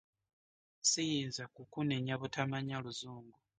Ssiyinza 0.81 1.43
kukunenya 1.55 2.13
butamanya 2.21 2.75
luzungu. 2.83 3.35